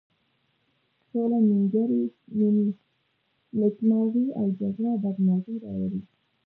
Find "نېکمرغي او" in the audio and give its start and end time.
3.59-4.47